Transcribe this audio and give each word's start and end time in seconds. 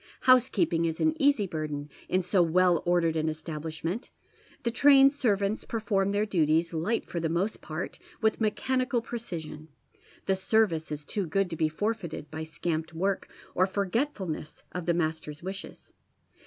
Housekeeping 0.21 0.85
is 0.85 0.99
an 0.99 1.13
easy 1.21 1.45
burden 1.45 1.87
in 2.09 2.23
so 2.23 2.41
well 2.41 2.81
ordered 2.87 3.15
an 3.15 3.29
establish 3.29 3.83
ment. 3.83 4.09
The 4.63 4.71
trained 4.71 5.13
servants 5.13 5.63
perf 5.63 5.91
oi 5.91 6.01
m 6.01 6.09
their 6.09 6.25
duties, 6.25 6.73
light 6.73 7.05
for 7.05 7.19
the 7.19 7.29
most 7.29 7.61
part, 7.61 7.99
with 8.19 8.41
mechanical 8.41 9.03
precision. 9.03 9.67
The 10.25 10.35
service 10.35 10.91
is 10.91 11.05
too 11.05 11.27
good 11.27 11.51
to 11.51 11.55
be 11.55 11.69
forfeited 11.69 12.31
by 12.31 12.45
scamped 12.45 12.95
work, 12.95 13.29
or 13.53 13.67
forgetfulness 13.67 14.63
of 14.71 14.87
the 14.87 14.95
master's 14.95 15.43
wishes. 15.43 15.93